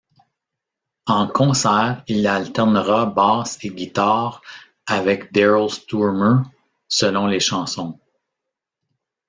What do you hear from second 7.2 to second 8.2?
les chansons.